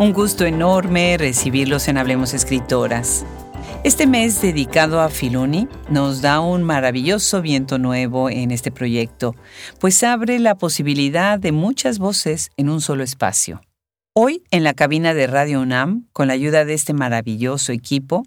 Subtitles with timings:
[0.00, 3.26] Un gusto enorme recibirlos en Hablemos Escritoras.
[3.82, 9.34] Este mes dedicado a Filoni nos da un maravilloso viento nuevo en este proyecto,
[9.80, 13.60] pues abre la posibilidad de muchas voces en un solo espacio.
[14.14, 18.24] Hoy, en la cabina de Radio UNAM, con la ayuda de este maravilloso equipo,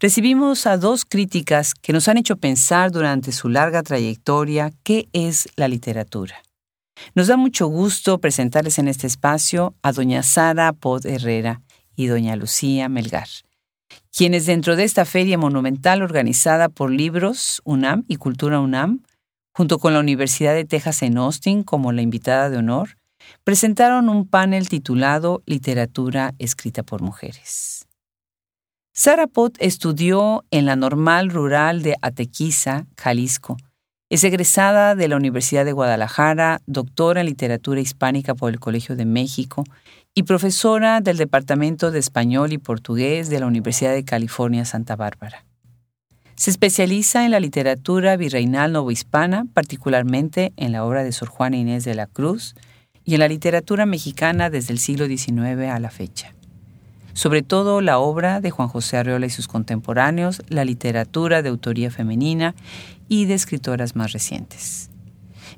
[0.00, 5.48] recibimos a dos críticas que nos han hecho pensar durante su larga trayectoria qué es
[5.54, 6.42] la literatura.
[7.14, 11.62] Nos da mucho gusto presentarles en este espacio a doña Sara Pod Herrera
[11.96, 13.28] y doña Lucía Melgar,
[14.12, 19.02] quienes dentro de esta feria monumental organizada por Libros UNAM y Cultura UNAM,
[19.52, 22.96] junto con la Universidad de Texas en Austin como la invitada de honor,
[23.44, 27.86] presentaron un panel titulado Literatura escrita por mujeres.
[28.94, 33.56] Sara Pot estudió en la Normal Rural de Atequiza, Jalisco,
[34.12, 39.06] es egresada de la Universidad de Guadalajara, doctora en literatura hispánica por el Colegio de
[39.06, 39.64] México
[40.14, 45.46] y profesora del Departamento de Español y Portugués de la Universidad de California, Santa Bárbara.
[46.34, 51.84] Se especializa en la literatura virreinal novohispana, particularmente en la obra de Sor Juana Inés
[51.84, 52.54] de la Cruz,
[53.04, 56.34] y en la literatura mexicana desde el siglo XIX a la fecha.
[57.14, 61.90] Sobre todo la obra de Juan José Arreola y sus contemporáneos, la literatura de autoría
[61.90, 62.54] femenina
[63.08, 64.90] y de escritoras más recientes.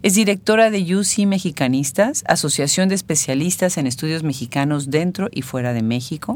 [0.02, 5.82] Es directora de UC Mexicanistas, Asociación de Especialistas en Estudios Mexicanos dentro y fuera de
[5.82, 6.34] México,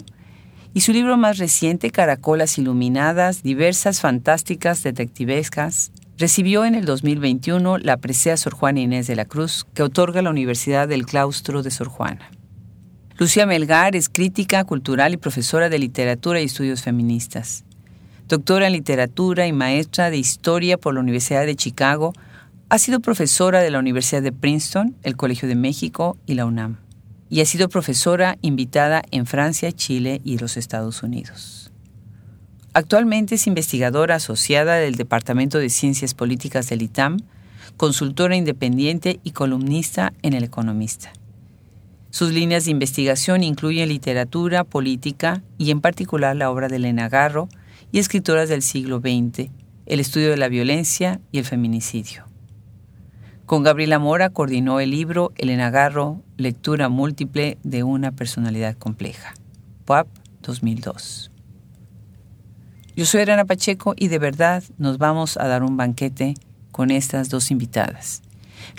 [0.75, 7.97] y su libro más reciente, Caracolas Iluminadas, diversas, fantásticas, detectivescas, recibió en el 2021 la
[7.97, 11.88] presea Sor Juana Inés de la Cruz que otorga la Universidad del Claustro de Sor
[11.88, 12.30] Juana.
[13.19, 17.64] Lucía Melgar es crítica cultural y profesora de literatura y estudios feministas
[18.28, 22.12] doctora en literatura y maestra de historia por la Universidad de Chicago,
[22.69, 26.76] ha sido profesora de la Universidad de Princeton, el Colegio de México y la UNAM,
[27.31, 31.72] y ha sido profesora invitada en Francia, Chile y los Estados Unidos.
[32.75, 37.16] Actualmente es investigadora asociada del Departamento de Ciencias Políticas del ITAM,
[37.78, 41.12] consultora independiente y columnista en El Economista.
[42.18, 47.48] Sus líneas de investigación incluyen literatura, política y en particular la obra de Elena Garro,
[47.92, 49.50] y escritoras del siglo XX,
[49.86, 52.24] el estudio de la violencia y el feminicidio.
[53.46, 59.34] Con Gabriela Mora coordinó el libro El Enagarro, lectura múltiple de una personalidad compleja,
[59.84, 60.08] PUAP
[60.42, 61.30] 2002.
[62.96, 66.34] Yo soy Ana Pacheco y de verdad nos vamos a dar un banquete
[66.72, 68.22] con estas dos invitadas.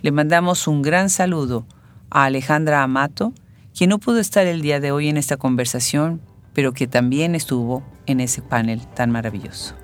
[0.01, 1.65] Le mandamos un gran saludo
[2.09, 3.33] a Alejandra Amato,
[3.77, 6.21] quien no pudo estar el día de hoy en esta conversación,
[6.53, 9.75] pero que también estuvo en ese panel tan maravilloso.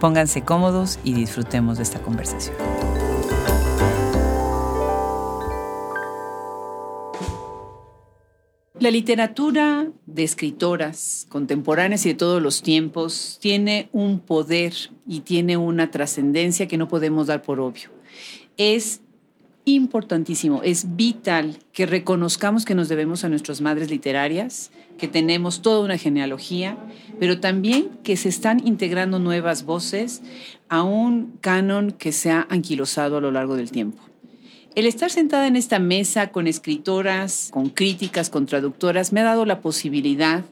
[0.00, 2.56] Pónganse cómodos y disfrutemos de esta conversación.
[8.80, 14.72] La literatura de escritoras contemporáneas y de todos los tiempos tiene un poder
[15.04, 17.90] y tiene una trascendencia que no podemos dar por obvio.
[18.56, 19.00] Es
[19.74, 25.84] importantísimo, es vital que reconozcamos que nos debemos a nuestras madres literarias, que tenemos toda
[25.84, 26.76] una genealogía,
[27.18, 30.22] pero también que se están integrando nuevas voces
[30.68, 34.02] a un canon que se ha anquilosado a lo largo del tiempo.
[34.74, 39.44] El estar sentada en esta mesa con escritoras, con críticas, con traductoras, me ha dado
[39.44, 40.44] la posibilidad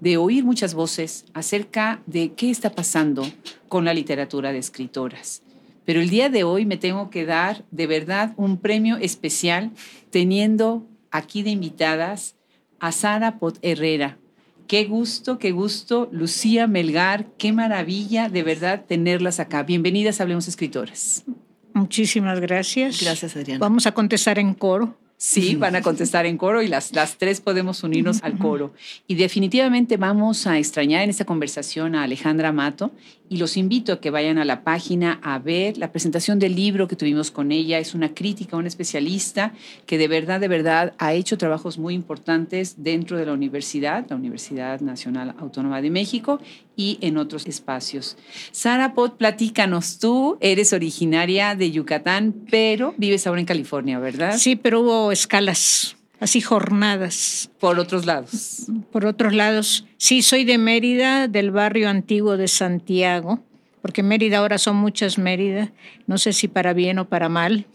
[0.00, 3.26] de oír muchas voces acerca de qué está pasando
[3.68, 5.42] con la literatura de escritoras.
[5.88, 9.70] Pero el día de hoy me tengo que dar de verdad un premio especial
[10.10, 12.36] teniendo aquí de invitadas
[12.78, 14.18] a Sara Pot Herrera.
[14.66, 16.10] Qué gusto, qué gusto.
[16.12, 19.62] Lucía Melgar, qué maravilla de verdad tenerlas acá.
[19.62, 21.24] Bienvenidas a Hablemos Escritoras.
[21.72, 23.00] Muchísimas gracias.
[23.00, 23.58] Gracias, Adriana.
[23.58, 24.94] Vamos a contestar en coro.
[25.20, 28.72] Sí, van a contestar en coro y las, las tres podemos unirnos al coro.
[29.08, 32.92] Y definitivamente vamos a extrañar en esta conversación a Alejandra Mato
[33.28, 36.86] y los invito a que vayan a la página a ver la presentación del libro
[36.86, 37.80] que tuvimos con ella.
[37.80, 39.54] Es una crítica, una especialista
[39.86, 44.14] que de verdad, de verdad ha hecho trabajos muy importantes dentro de la universidad, la
[44.14, 46.38] Universidad Nacional Autónoma de México
[46.78, 48.16] y en otros espacios.
[48.52, 54.38] Sara Pot, platícanos, tú eres originaria de Yucatán, pero vives ahora en California, ¿verdad?
[54.38, 57.50] Sí, pero hubo escalas así jornadas.
[57.58, 58.66] Por otros lados.
[58.92, 59.86] Por otros lados.
[59.96, 63.40] Sí, soy de Mérida, del barrio antiguo de Santiago,
[63.82, 65.72] porque Mérida ahora son muchas Mérida,
[66.06, 67.66] no sé si para bien o para mal,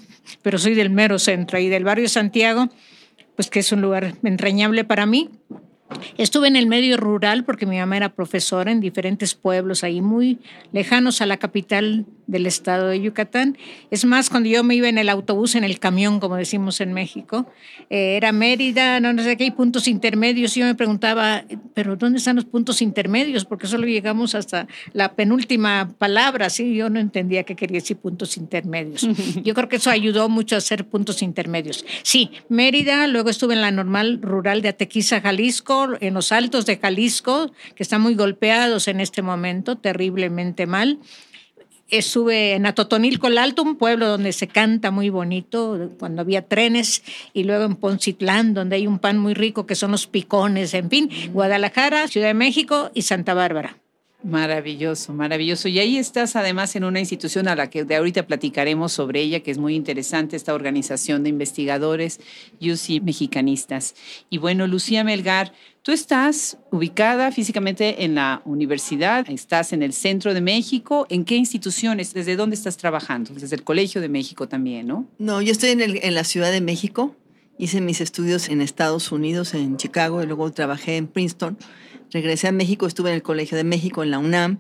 [0.41, 2.69] pero soy del mero centro y del barrio Santiago,
[3.35, 5.29] pues que es un lugar entrañable para mí.
[6.17, 10.39] Estuve en el medio rural porque mi mamá era profesora en diferentes pueblos ahí muy
[10.71, 13.57] lejanos a la capital del estado de Yucatán.
[13.91, 16.93] Es más, cuando yo me iba en el autobús, en el camión, como decimos en
[16.93, 17.45] México,
[17.89, 20.55] eh, era Mérida, no, sé qué, hay puntos intermedios.
[20.55, 21.43] Y yo me preguntaba,
[21.73, 23.45] ¿pero dónde están los puntos intermedios?
[23.45, 26.75] Porque solo llegamos hasta la penúltima palabra, ¿sí?
[26.75, 29.07] Yo no entendía qué quería decir puntos intermedios.
[29.43, 31.85] Yo creo que eso ayudó mucho a hacer puntos intermedios.
[32.03, 36.77] Sí, Mérida, luego estuve en la normal rural de Atequiza, Jalisco, en los altos de
[36.77, 40.99] Jalisco, que están muy golpeados en este momento, terriblemente mal
[41.89, 47.03] estuve en Atotonilco el Alto, un pueblo donde se canta muy bonito, cuando había trenes,
[47.33, 50.89] y luego en Poncitlán, donde hay un pan muy rico que son los picones, en
[50.89, 53.77] fin, Guadalajara, Ciudad de México y Santa Bárbara.
[54.23, 55.67] Maravilloso, maravilloso.
[55.67, 59.41] Y ahí estás además en una institución a la que de ahorita platicaremos sobre ella,
[59.41, 62.21] que es muy interesante, esta organización de investigadores
[62.61, 63.95] UC mexicanistas.
[64.29, 65.51] Y bueno, Lucía Melgar,
[65.83, 71.05] tú estás ubicada físicamente en la universidad, estás en el centro de México.
[71.09, 72.13] ¿En qué instituciones?
[72.13, 73.33] ¿Desde dónde estás trabajando?
[73.33, 75.05] Desde el Colegio de México también, ¿no?
[75.19, 77.15] No, yo estoy en, la Ciudad de México.
[77.59, 81.57] Hice mis estudios en Estados Unidos, en Chicago, y luego trabajé en Princeton
[82.13, 84.59] Regresé a México, estuve en el Colegio de México, en la UNAM,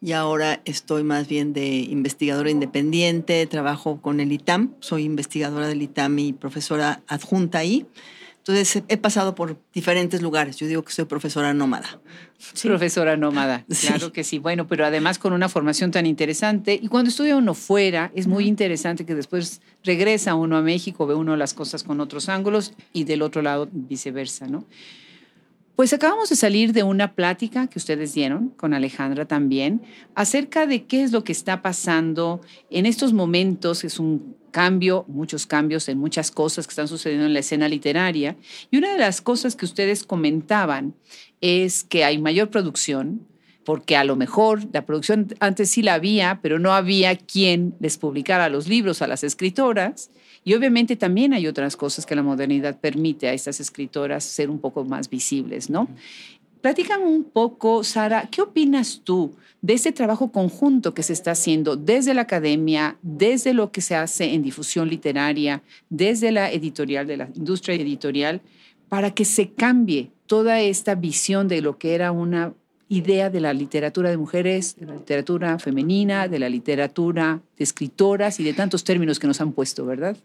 [0.00, 5.82] y ahora estoy más bien de investigadora independiente, trabajo con el ITAM, soy investigadora del
[5.82, 7.86] ITAM y profesora adjunta ahí.
[8.46, 10.58] Entonces he pasado por diferentes lugares.
[10.58, 11.98] Yo digo que soy profesora nómada.
[12.62, 14.38] Profesora nómada, claro que sí.
[14.38, 16.78] Bueno, pero además con una formación tan interesante.
[16.80, 21.14] Y cuando estudia uno fuera, es muy interesante que después regresa uno a México, ve
[21.14, 24.66] uno las cosas con otros ángulos y del otro lado viceversa, ¿no?
[25.76, 29.82] Pues acabamos de salir de una plática que ustedes dieron con Alejandra también
[30.14, 32.40] acerca de qué es lo que está pasando
[32.70, 33.82] en estos momentos.
[33.82, 38.36] Es un cambio, muchos cambios en muchas cosas que están sucediendo en la escena literaria.
[38.70, 40.94] Y una de las cosas que ustedes comentaban
[41.40, 43.26] es que hay mayor producción,
[43.64, 47.96] porque a lo mejor la producción antes sí la había, pero no había quien les
[47.96, 50.10] publicara los libros a las escritoras.
[50.44, 54.58] Y obviamente también hay otras cosas que la modernidad permite a estas escritoras ser un
[54.58, 55.88] poco más visibles, ¿no?
[56.60, 61.76] Platícame un poco, Sara, ¿qué opinas tú de este trabajo conjunto que se está haciendo
[61.76, 67.18] desde la academia, desde lo que se hace en difusión literaria, desde la editorial, de
[67.18, 68.42] la industria editorial,
[68.88, 72.54] para que se cambie toda esta visión de lo que era una
[72.88, 78.40] idea de la literatura de mujeres, de la literatura femenina, de la literatura de escritoras
[78.40, 80.16] y de tantos términos que nos han puesto, ¿verdad?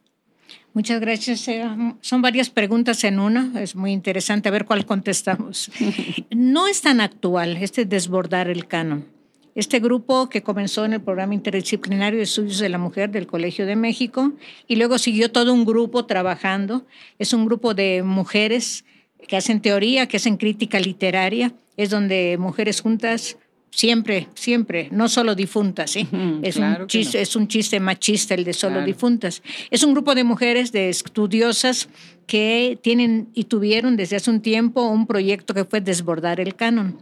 [0.73, 1.47] Muchas gracias.
[2.01, 3.51] Son varias preguntas en una.
[3.61, 5.71] Es muy interesante a ver cuál contestamos.
[6.31, 9.05] No es tan actual este desbordar el canon.
[9.55, 13.65] Este grupo que comenzó en el programa interdisciplinario de estudios de la mujer del Colegio
[13.65, 14.31] de México
[14.67, 16.85] y luego siguió todo un grupo trabajando.
[17.17, 18.85] Es un grupo de mujeres
[19.27, 21.51] que hacen teoría, que hacen crítica literaria.
[21.79, 23.37] Es donde mujeres juntas
[23.71, 26.07] Siempre, siempre, no solo difuntas, ¿sí?
[26.41, 29.43] es, un chiste, es un chiste machista el de solo difuntas.
[29.69, 31.87] Es un grupo de mujeres, de estudiosas,
[32.25, 36.97] que tienen y tuvieron desde hace un tiempo un proyecto que fue desbordar el canon.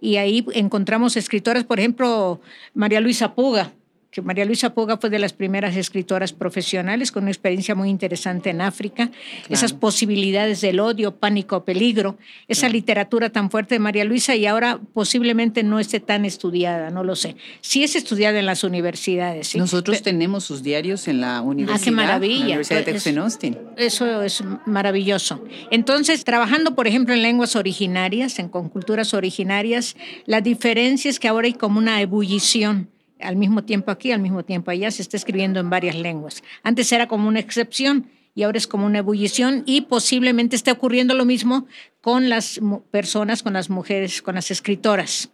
[0.00, 2.40] Y ahí encontramos escritoras, por ejemplo,
[2.72, 3.72] María Luisa Puga,
[4.22, 8.60] María Luisa Poga fue de las primeras escritoras profesionales con una experiencia muy interesante en
[8.60, 9.10] África,
[9.48, 12.16] esas posibilidades del odio, pánico, peligro,
[12.48, 17.04] esa literatura tan fuerte de María Luisa y ahora posiblemente no esté tan estudiada, no
[17.04, 17.36] lo sé.
[17.60, 19.54] Sí es estudiada en las universidades.
[19.56, 21.80] Nosotros tenemos sus diarios en la universidad.
[21.80, 22.38] Ah, qué maravilla.
[22.38, 23.58] la Universidad de Texas Austin.
[23.76, 25.42] Eso es maravilloso.
[25.70, 31.28] Entonces, trabajando, por ejemplo, en lenguas originarias, en con culturas originarias, la diferencia es que
[31.28, 32.88] ahora hay como una ebullición
[33.20, 36.42] al mismo tiempo aquí, al mismo tiempo allá, se está escribiendo en varias lenguas.
[36.62, 41.14] Antes era como una excepción y ahora es como una ebullición y posiblemente esté ocurriendo
[41.14, 41.66] lo mismo
[42.00, 45.30] con las personas, con las mujeres, con las escritoras.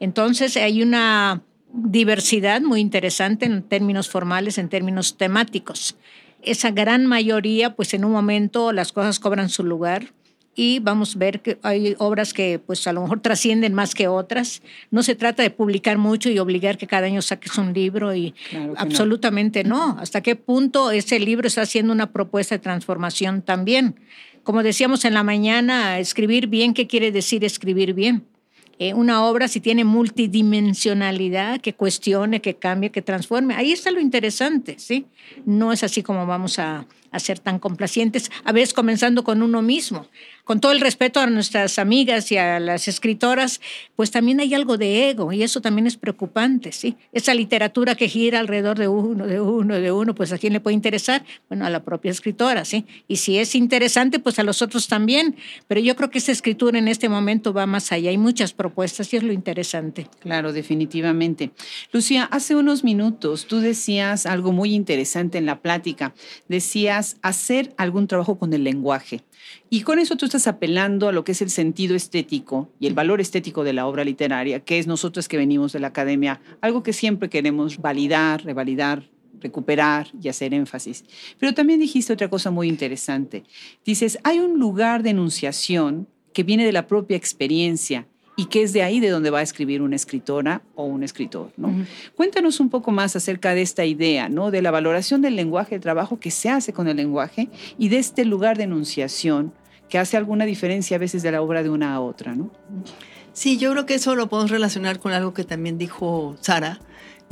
[0.00, 5.96] Entonces hay una diversidad muy interesante en términos formales, en términos temáticos.
[6.42, 10.12] Esa gran mayoría, pues en un momento las cosas cobran su lugar
[10.54, 14.08] y vamos a ver que hay obras que pues a lo mejor trascienden más que
[14.08, 14.62] otras.
[14.90, 18.34] No se trata de publicar mucho y obligar que cada año saques un libro y
[18.76, 19.96] absolutamente no.
[19.98, 23.98] ¿Hasta qué punto ese libro está haciendo una propuesta de transformación también?
[24.42, 28.24] Como decíamos en la mañana, escribir bien, ¿qué quiere decir escribir bien?
[28.78, 33.54] Eh, una obra si tiene multidimensionalidad, que cuestione, que cambie, que transforme.
[33.54, 35.06] Ahí está lo interesante, ¿sí?
[35.46, 39.62] No es así como vamos a a ser tan complacientes, a veces comenzando con uno
[39.62, 40.08] mismo.
[40.44, 43.60] Con todo el respeto a nuestras amigas y a las escritoras,
[43.94, 46.96] pues también hay algo de ego y eso también es preocupante, ¿sí?
[47.12, 50.58] Esa literatura que gira alrededor de uno, de uno, de uno, pues a quién le
[50.58, 51.24] puede interesar?
[51.48, 52.86] Bueno, a la propia escritora, ¿sí?
[53.06, 55.36] Y si es interesante, pues a los otros también.
[55.68, 58.10] Pero yo creo que esta escritura en este momento va más allá.
[58.10, 60.08] Hay muchas propuestas y es lo interesante.
[60.18, 61.50] Claro, definitivamente.
[61.92, 66.14] Lucía, hace unos minutos tú decías algo muy interesante en la plática.
[66.48, 69.22] Decías hacer algún trabajo con el lenguaje.
[69.70, 72.94] Y con eso tú estás apelando a lo que es el sentido estético y el
[72.94, 76.82] valor estético de la obra literaria, que es nosotros que venimos de la academia, algo
[76.82, 79.08] que siempre queremos validar, revalidar,
[79.40, 81.04] recuperar y hacer énfasis.
[81.38, 83.44] Pero también dijiste otra cosa muy interesante.
[83.84, 88.06] Dices, hay un lugar de enunciación que viene de la propia experiencia
[88.42, 91.52] y que es de ahí de donde va a escribir una escritora o un escritor.
[91.56, 91.72] ¿no?
[92.16, 94.50] Cuéntanos un poco más acerca de esta idea, ¿no?
[94.50, 97.98] de la valoración del lenguaje, el trabajo que se hace con el lenguaje y de
[97.98, 99.52] este lugar de enunciación
[99.88, 102.34] que hace alguna diferencia a veces de la obra de una a otra.
[102.34, 102.50] ¿no?
[103.32, 106.80] Sí, yo creo que eso lo podemos relacionar con algo que también dijo Sara,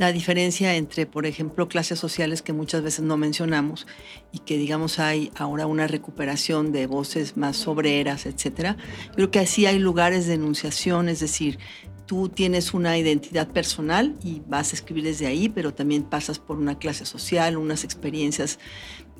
[0.01, 3.85] la diferencia entre, por ejemplo, clases sociales que muchas veces no mencionamos
[4.31, 8.77] y que, digamos, hay ahora una recuperación de voces más obreras, etcétera.
[9.09, 11.59] Yo creo que así hay lugares de enunciación, es decir,
[12.07, 16.57] tú tienes una identidad personal y vas a escribir desde ahí, pero también pasas por
[16.57, 18.57] una clase social, unas experiencias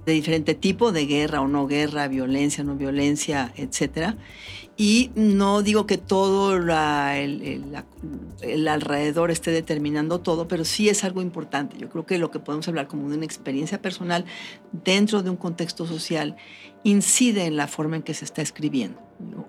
[0.04, 4.18] de diferente tipo, de guerra o no guerra, violencia, no violencia, etcétera.
[4.84, 6.72] Y no digo que todo el,
[8.68, 11.78] alrededor esté determinando todo, pero sí es algo importante.
[11.78, 14.26] Yo creo que lo que podemos hablar como de una experiencia personal
[14.72, 16.36] dentro de un contexto social
[16.84, 19.00] incide en la forma en que se está escribiendo.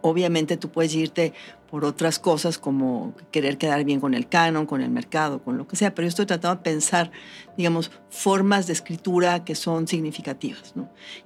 [0.02, 1.32] Obviamente tú puedes irte
[1.70, 5.66] por otras cosas como querer quedar bien con el canon, con el mercado, con lo
[5.66, 7.10] que sea, pero yo estoy tratando de pensar,
[7.56, 10.74] digamos, formas de escritura que son significativas.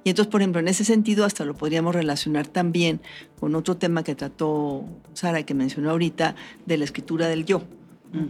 [0.05, 3.01] Y entonces, por ejemplo, en ese sentido hasta lo podríamos relacionar también
[3.39, 6.35] con otro tema que trató Sara que mencionó ahorita,
[6.67, 7.63] de la escritura del yo.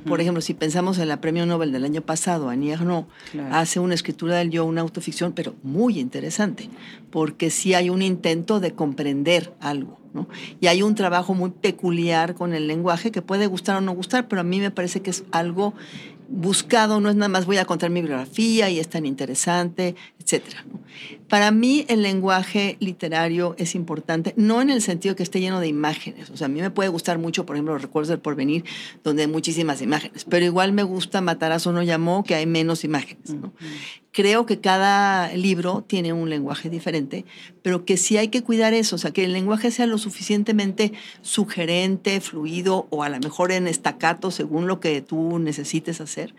[0.04, 3.06] Por ejemplo, si pensamos en la premio Nobel del año pasado, Annie Ernaux
[3.52, 6.70] hace una escritura del yo, una autoficción, pero muy interesante,
[7.10, 10.28] porque sí hay un intento de comprender algo, ¿no?
[10.60, 14.26] Y hay un trabajo muy peculiar con el lenguaje que puede gustar o no gustar,
[14.26, 15.72] pero a mí me parece que es algo
[16.28, 20.44] buscado, no es nada más voy a contar mi biografía y es tan interesante, etc.
[21.28, 25.68] Para mí el lenguaje literario es importante, no en el sentido que esté lleno de
[25.68, 28.64] imágenes, o sea, a mí me puede gustar mucho, por ejemplo, los recuerdos del porvenir,
[29.04, 33.34] donde hay muchísimas imágenes, pero igual me gusta Matarazzo no llamó, que hay menos imágenes.
[33.34, 33.52] ¿no?
[34.16, 37.26] Creo que cada libro tiene un lenguaje diferente,
[37.60, 40.94] pero que sí hay que cuidar eso, o sea, que el lenguaje sea lo suficientemente
[41.20, 46.34] sugerente, fluido o a lo mejor en estacato según lo que tú necesites hacer,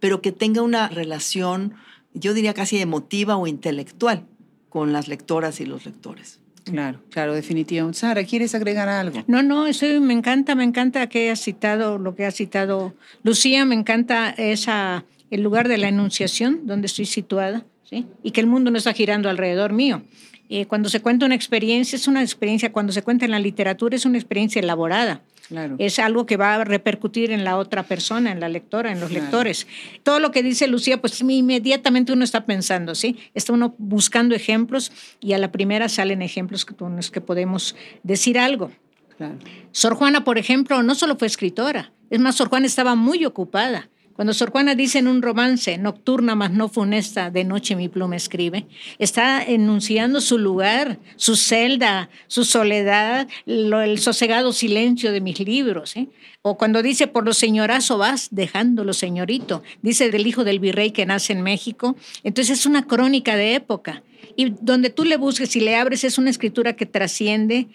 [0.00, 1.74] pero que tenga una relación,
[2.14, 4.24] yo diría casi emotiva o intelectual
[4.70, 6.40] con las lectoras y los lectores.
[6.64, 7.98] Claro, claro, definitivamente.
[7.98, 9.22] Sara, ¿quieres agregar algo?
[9.26, 13.66] No, no, eso me encanta, me encanta que hayas citado lo que ha citado Lucía,
[13.66, 18.06] me encanta esa el lugar de la enunciación, donde estoy situada, ¿sí?
[18.22, 20.02] y que el mundo no está girando alrededor mío.
[20.50, 23.96] Eh, cuando se cuenta una experiencia, es una experiencia, cuando se cuenta en la literatura,
[23.96, 25.22] es una experiencia elaborada.
[25.48, 25.76] Claro.
[25.78, 29.10] Es algo que va a repercutir en la otra persona, en la lectora, en los
[29.10, 29.66] lectores.
[30.02, 33.16] Todo lo que dice Lucía, pues inmediatamente uno está pensando, ¿sí?
[33.32, 38.38] Está uno buscando ejemplos y a la primera salen ejemplos con los que podemos decir
[38.38, 38.70] algo.
[39.16, 39.38] Claro.
[39.72, 43.90] Sor Juana, por ejemplo, no solo fue escritora, es más, Sor Juana estaba muy ocupada.
[44.18, 48.16] Cuando Sor Juana dice en un romance, nocturna mas no funesta, de noche mi pluma
[48.16, 48.66] escribe,
[48.98, 55.94] está enunciando su lugar, su celda, su soledad, el sosegado silencio de mis libros.
[55.94, 56.08] ¿eh?
[56.42, 61.06] O cuando dice, por lo señorazo vas, dejándolo señorito, dice del hijo del virrey que
[61.06, 61.94] nace en México.
[62.24, 64.02] Entonces es una crónica de época.
[64.34, 67.68] Y donde tú le busques y le abres es una escritura que trasciende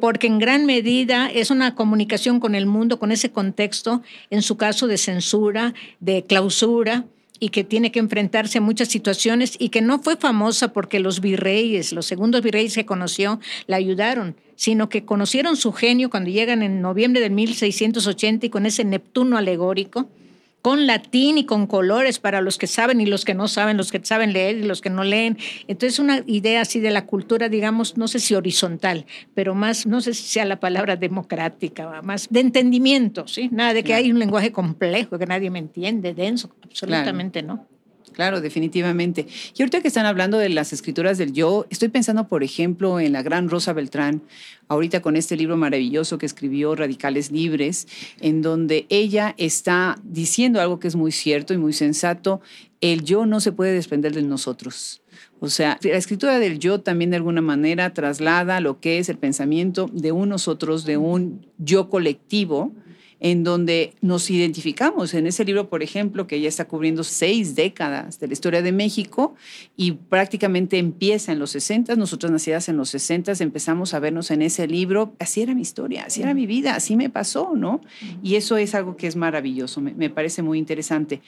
[0.00, 4.56] porque en gran medida es una comunicación con el mundo, con ese contexto, en su
[4.56, 7.04] caso de censura, de clausura,
[7.40, 11.20] y que tiene que enfrentarse a muchas situaciones y que no fue famosa porque los
[11.20, 16.62] virreyes, los segundos virreyes que conoció, la ayudaron, sino que conocieron su genio cuando llegan
[16.62, 20.08] en noviembre de 1680 y con ese Neptuno alegórico
[20.64, 23.92] con latín y con colores para los que saben y los que no saben, los
[23.92, 25.36] que saben leer y los que no leen.
[25.68, 29.04] Entonces, una idea así de la cultura, digamos, no sé si horizontal,
[29.34, 33.50] pero más, no sé si sea la palabra democrática, más de entendimiento, ¿sí?
[33.52, 37.66] Nada de que hay un lenguaje complejo que nadie me entiende, denso, absolutamente no.
[38.14, 39.26] Claro, definitivamente.
[39.56, 43.12] Y ahorita que están hablando de las escrituras del yo, estoy pensando, por ejemplo, en
[43.12, 44.22] la gran Rosa Beltrán,
[44.68, 47.88] ahorita con este libro maravilloso que escribió Radicales Libres,
[48.20, 52.40] en donde ella está diciendo algo que es muy cierto y muy sensato,
[52.80, 55.02] el yo no se puede desprender de nosotros.
[55.40, 59.18] O sea, la escritura del yo también de alguna manera traslada lo que es el
[59.18, 62.72] pensamiento de unos otros, de un yo colectivo,
[63.24, 65.14] en donde nos identificamos.
[65.14, 68.70] En ese libro, por ejemplo, que ya está cubriendo seis décadas de la historia de
[68.70, 69.34] México
[69.78, 74.42] y prácticamente empieza en los 60, nosotras nacidas en los 60, empezamos a vernos en
[74.42, 75.14] ese libro.
[75.18, 77.80] Así era mi historia, así era mi vida, así me pasó, ¿no?
[78.22, 81.22] Y eso es algo que es maravilloso, me, me parece muy interesante.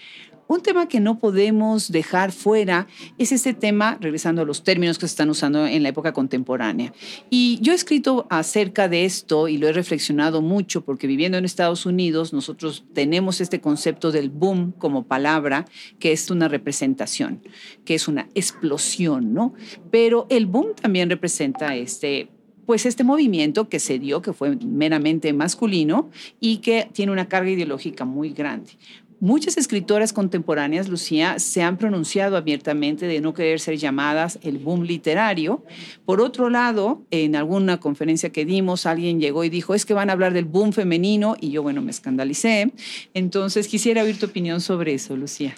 [0.49, 2.87] Un tema que no podemos dejar fuera
[3.19, 6.93] es este tema, regresando a los términos que se están usando en la época contemporánea.
[7.31, 11.45] Y yo he escrito acerca de esto y lo he reflexionado mucho porque viviendo en
[11.45, 15.65] Estados Unidos nosotros tenemos este concepto del boom como palabra,
[15.99, 17.43] que es una representación,
[17.85, 19.53] que es una explosión, ¿no?
[19.91, 22.29] Pero el boom también representa este
[22.67, 26.11] pues este movimiento que se dio, que fue meramente masculino
[26.41, 28.73] y que tiene una carga ideológica muy grande.
[29.19, 34.83] Muchas escritoras contemporáneas, Lucía, se han pronunciado abiertamente de no querer ser llamadas el boom
[34.83, 35.65] literario.
[36.05, 40.11] Por otro lado, en alguna conferencia que dimos, alguien llegó y dijo, es que van
[40.11, 42.73] a hablar del boom femenino, y yo, bueno, me escandalicé.
[43.15, 45.55] Entonces, quisiera oír tu opinión sobre eso, Lucía.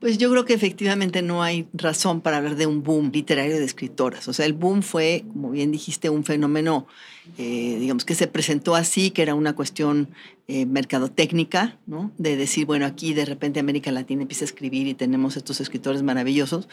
[0.00, 3.64] Pues yo creo que efectivamente no hay razón para hablar de un boom literario de
[3.66, 4.28] escritoras.
[4.28, 6.86] O sea, el boom fue, como bien dijiste, un fenómeno,
[7.36, 10.08] eh, digamos, que se presentó así, que era una cuestión
[10.48, 12.12] eh, mercadotécnica, ¿no?
[12.16, 16.02] De decir, bueno, aquí de repente América Latina empieza a escribir y tenemos estos escritores
[16.02, 16.66] maravillosos,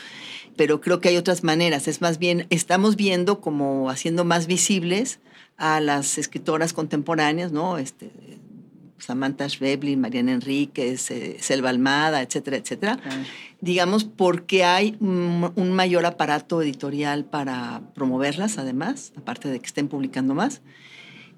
[0.56, 1.90] pero creo que hay otras maneras.
[1.90, 5.20] Es más bien, estamos viendo como haciendo más visibles
[5.58, 7.78] a las escritoras contemporáneas, ¿no?
[7.78, 8.10] Este,
[9.00, 13.00] Samantha Schweblin, Mariana Enríquez, eh, Selva Almada, etcétera, etcétera.
[13.62, 20.34] Digamos, porque hay un mayor aparato editorial para promoverlas, además, aparte de que estén publicando
[20.34, 20.62] más.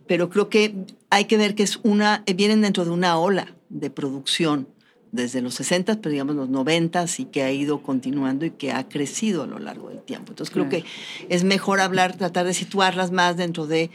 [0.08, 0.74] Pero creo que
[1.10, 4.68] hay que ver que es una, vienen dentro de una ola de producción
[5.12, 8.88] desde los 60, pero digamos los 90 y que ha ido continuando y que ha
[8.88, 10.32] crecido a lo largo del tiempo.
[10.32, 10.84] Entonces creo que
[11.30, 13.90] es mejor hablar, tratar de situarlas más dentro de,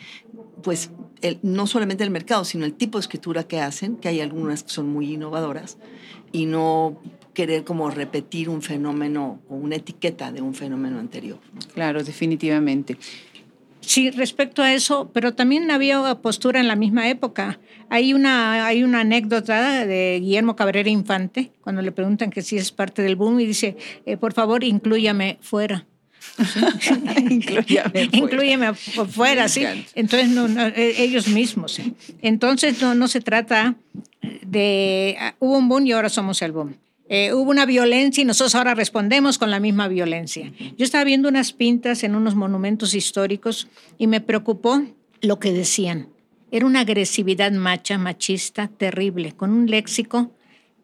[0.63, 0.91] pues,
[1.43, 4.71] no solamente el mercado, sino el tipo de escritura que hacen, que hay algunas que
[4.71, 5.79] son muy innovadoras,
[6.33, 7.01] y no
[7.33, 11.39] querer como repetir un fenómeno o una etiqueta de un fenómeno anterior.
[11.75, 12.97] Claro, definitivamente.
[13.81, 17.61] Sí, respecto a eso, pero también había postura en la misma época.
[17.91, 22.73] Hay una, hay una anécdota de Guillermo Cabrera Infante, cuando le preguntan que si es
[22.73, 25.87] parte del boom, y dice, eh, por favor, inclúyame fuera.
[28.13, 29.49] Incluyeme fuera.
[29.49, 29.65] sí.
[29.95, 31.81] Entonces, no, e, ellos mismos.
[32.23, 33.77] Entonces, no, no se trata
[34.43, 35.17] de.
[35.19, 36.77] Ah, hubo un boom y ahora somos el boom.
[37.09, 40.53] Eh, hubo una violencia y nosotros ahora respondemos con la misma violencia.
[40.79, 44.83] Yo estaba viendo unas pintas en unos monumentos históricos y me preocupó
[45.21, 46.09] lo que decían.
[46.51, 50.31] Era una agresividad macha, machista, terrible, con un léxico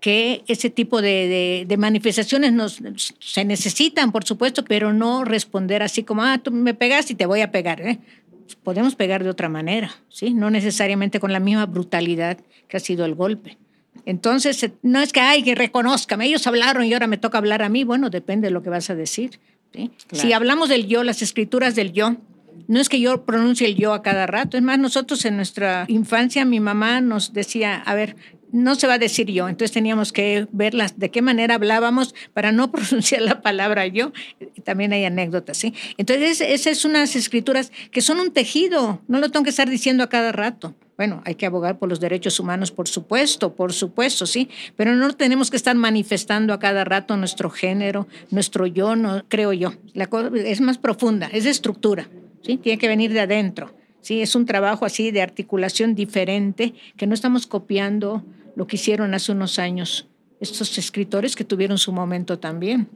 [0.01, 2.81] que ese tipo de, manifestaciones nos,
[3.19, 7.27] se necesitan, por supuesto, pero no responder así como, ah, tú me pegas y te
[7.27, 7.81] voy a pegar.
[7.83, 7.99] ¿eh?
[8.63, 10.33] Podemos pegar de otra manera, ¿sí?
[10.33, 13.59] no necesariamente con la misma brutalidad que ha sido el golpe.
[14.07, 17.69] Entonces, no es que, ay, que reconozcame, ellos hablaron y ahora me toca hablar a
[17.69, 17.85] mí.
[17.85, 19.39] Bueno, depende de lo que vas a decir.
[20.13, 22.17] Si hablamos del yo, las escrituras del yo,
[22.67, 24.57] no es que yo pronuncie el yo a cada rato.
[24.57, 28.17] Es más, nosotros en nuestra infancia, mi mamá nos decía, a ver,
[28.53, 32.53] no se va a decir yo, entonces teníamos que ver de qué manera hablábamos para
[32.53, 34.13] no pronunciar la palabra yo.
[34.65, 35.75] También hay anécdotas, ¿sí?
[35.97, 40.05] Entonces, esas son unas escrituras que son un tejido, no lo tengo que estar diciendo
[40.05, 40.75] a cada rato.
[40.97, 45.11] Bueno, hay que abogar por los derechos humanos, por supuesto, por supuesto, sí, pero no
[45.15, 49.73] tenemos que estar manifestando a cada rato nuestro género, nuestro yo, no creo yo.
[49.95, 52.11] La cosa es más profunda, es de estructura,
[52.43, 53.73] sí, tiene que venir de adentro.
[54.03, 58.25] Sí, es un trabajo así de articulación diferente que no estamos copiando
[58.61, 60.07] lo que hicieron hace unos años
[60.39, 62.91] estos escritores que tuvieron su momento también.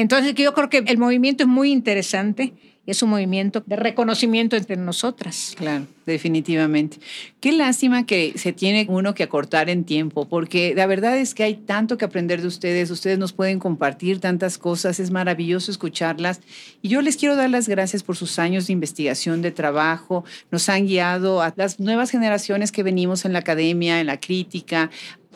[0.00, 2.54] Entonces yo creo que el movimiento es muy interesante
[2.86, 5.54] es un movimiento de reconocimiento entre nosotras.
[5.56, 6.98] Claro, definitivamente.
[7.38, 11.44] Qué lástima que se tiene uno que acortar en tiempo, porque la verdad es que
[11.44, 16.40] hay tanto que aprender de ustedes, ustedes nos pueden compartir tantas cosas, es maravilloso escucharlas.
[16.82, 20.68] Y yo les quiero dar las gracias por sus años de investigación, de trabajo, nos
[20.68, 24.90] han guiado a las nuevas generaciones que venimos en la academia, en la crítica,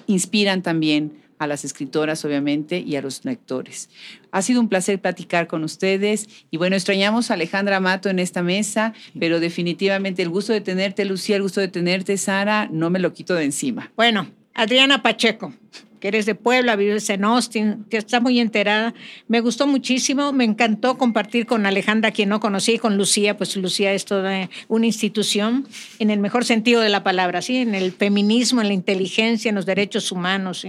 [0.06, 3.90] inspiran también a las escritoras, obviamente, y a los lectores.
[4.30, 8.42] Ha sido un placer platicar con ustedes y bueno, extrañamos a Alejandra Mato en esta
[8.42, 12.98] mesa, pero definitivamente el gusto de tenerte, Lucía, el gusto de tenerte, Sara, no me
[12.98, 13.92] lo quito de encima.
[13.96, 15.52] Bueno, Adriana Pacheco
[16.04, 18.92] que eres de Puebla, vives en Austin, que está muy enterada.
[19.26, 23.56] Me gustó muchísimo, me encantó compartir con Alejandra, quien no conocí, y con Lucía, pues
[23.56, 25.66] Lucía es toda una institución
[25.98, 27.56] en el mejor sentido de la palabra, ¿sí?
[27.56, 30.66] en el feminismo, en la inteligencia, en los derechos humanos,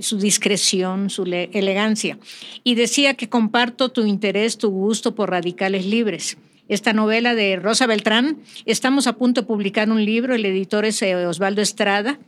[0.00, 2.16] su discreción, su elegancia.
[2.64, 7.86] Y decía que comparto tu interés, tu gusto por radicales libres esta novela de Rosa
[7.86, 8.38] Beltrán.
[8.64, 12.18] Estamos a punto de publicar un libro, el editor es eh, Osvaldo Estrada,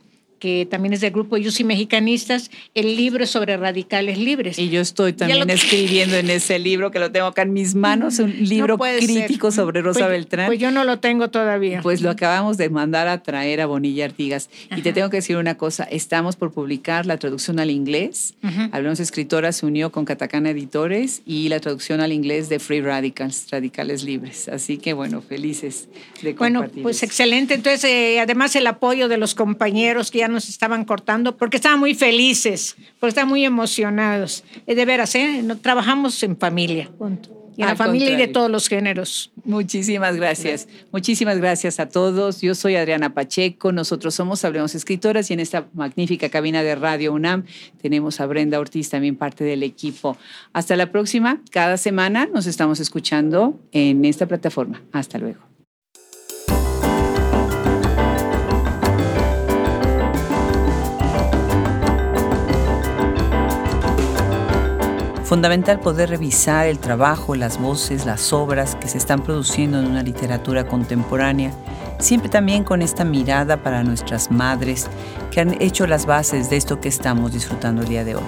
[0.45, 4.59] que también es del grupo Yusi Mexicanistas, el libro sobre radicales libres.
[4.59, 8.19] Y yo estoy también escribiendo en ese libro, que lo tengo acá en mis manos,
[8.19, 10.45] un libro crítico sobre Rosa pues, Beltrán.
[10.45, 11.81] Pues yo no lo tengo todavía.
[11.81, 14.51] Pues lo acabamos de mandar a traer a Bonilla Artigas.
[14.75, 18.35] Y te tengo que decir una cosa, estamos por publicar la traducción al inglés.
[18.71, 23.47] Hablamos Escritora se unió con Catacana Editores y la traducción al inglés de Free Radicals,
[23.49, 24.47] Radicales Libres.
[24.47, 25.89] Así que bueno, felices
[26.21, 26.69] de compartir.
[26.69, 27.55] Bueno, pues excelente.
[27.55, 31.79] Entonces, eh, además el apoyo de los compañeros que ya nos estaban cortando porque estaban
[31.79, 34.43] muy felices, porque estaban muy emocionados.
[34.67, 35.43] Eh, de veras, ¿eh?
[35.61, 36.91] trabajamos en familia.
[37.57, 39.31] Y en la familia y de todos los géneros.
[39.45, 40.67] Muchísimas gracias.
[40.91, 42.41] Muchísimas gracias a todos.
[42.41, 43.71] Yo soy Adriana Pacheco.
[43.71, 47.45] Nosotros somos Hablemos Escritoras y en esta magnífica cabina de Radio UNAM
[47.81, 50.17] tenemos a Brenda Ortiz, también parte del equipo.
[50.51, 51.41] Hasta la próxima.
[51.49, 54.81] Cada semana nos estamos escuchando en esta plataforma.
[54.91, 55.54] Hasta luego.
[65.35, 70.01] Fundamental poder revisar el trabajo, las voces, las obras que se están produciendo en una
[70.01, 71.51] literatura contemporánea,
[71.99, 74.87] siempre también con esta mirada para nuestras madres
[75.31, 78.23] que han hecho las bases de esto que estamos disfrutando el día de hoy.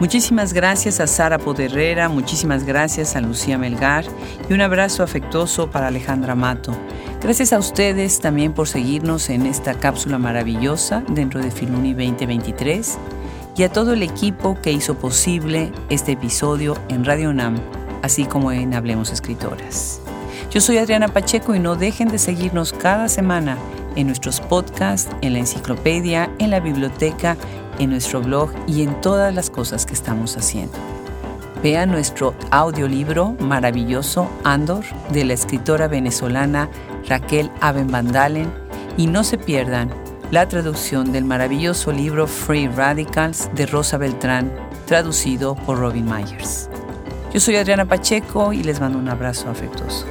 [0.00, 4.06] Muchísimas gracias a Sara Poderrera, muchísimas gracias a Lucía Melgar
[4.48, 6.74] y un abrazo afectuoso para Alejandra Mato.
[7.20, 12.96] Gracias a ustedes también por seguirnos en esta cápsula maravillosa dentro de Filuni 2023
[13.56, 17.56] y a todo el equipo que hizo posible este episodio en Radio UNAM,
[18.02, 20.00] así como en Hablemos Escritoras.
[20.50, 23.56] Yo soy Adriana Pacheco y no dejen de seguirnos cada semana
[23.96, 27.36] en nuestros podcasts, en la enciclopedia, en la biblioteca,
[27.78, 30.76] en nuestro blog y en todas las cosas que estamos haciendo.
[31.62, 36.68] Vean nuestro audiolibro maravilloso Andor de la escritora venezolana
[37.08, 38.52] Raquel Abenbandalen
[38.96, 39.90] y no se pierdan
[40.32, 44.50] la traducción del maravilloso libro Free Radicals de Rosa Beltrán,
[44.86, 46.70] traducido por Robin Myers.
[47.34, 50.06] Yo soy Adriana Pacheco y les mando un abrazo afectuoso.